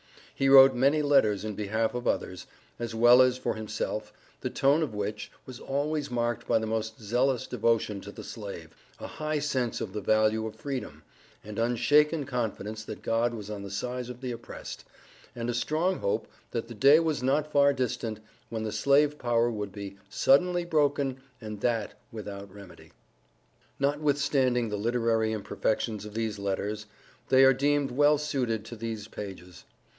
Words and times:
He 0.33 0.49
wrote 0.49 0.73
many 0.73 1.03
letters 1.03 1.45
in 1.45 1.53
behalf 1.53 1.93
of 1.93 2.07
others, 2.07 2.47
as 2.79 2.95
well 2.95 3.21
as 3.21 3.37
for 3.37 3.53
himself, 3.53 4.11
the 4.39 4.49
tone 4.49 4.81
of 4.81 4.95
which, 4.95 5.31
was 5.45 5.59
always 5.59 6.09
marked 6.09 6.47
by 6.47 6.57
the 6.57 6.65
most 6.65 6.99
zealous 6.99 7.45
devotion 7.45 8.01
to 8.01 8.11
the 8.11 8.23
slave, 8.23 8.69
a 8.97 9.05
high 9.05 9.37
sense 9.37 9.79
of 9.79 9.93
the 9.93 10.01
value 10.01 10.47
of 10.47 10.55
Freedom, 10.55 11.03
and 11.43 11.59
unshaken 11.59 12.25
confidence 12.25 12.83
that 12.83 13.03
God 13.03 13.35
was 13.35 13.51
on 13.51 13.61
the 13.61 13.69
side 13.69 14.09
of 14.09 14.21
the 14.21 14.31
oppressed, 14.31 14.83
and 15.35 15.47
a 15.47 15.53
strong 15.53 15.99
hope, 15.99 16.27
that 16.49 16.67
the 16.67 16.73
day 16.73 16.99
was 16.99 17.21
not 17.21 17.51
far 17.51 17.71
distant, 17.71 18.19
when 18.49 18.63
the 18.63 18.71
slave 18.71 19.19
power 19.19 19.51
would 19.51 19.71
be 19.71 19.97
"suddenly 20.09 20.65
broken 20.65 21.21
and 21.39 21.59
that 21.61 21.93
without 22.11 22.51
remedy." 22.51 22.91
Notwithstanding 23.77 24.69
the 24.69 24.77
literary 24.77 25.31
imperfections 25.31 26.05
of 26.05 26.15
these 26.15 26.39
letters, 26.39 26.87
they 27.29 27.43
are 27.43 27.53
deemed 27.53 27.91
well 27.91 28.17
suited 28.17 28.65
to 28.65 28.75
these 28.75 29.07
pages. 29.07 29.63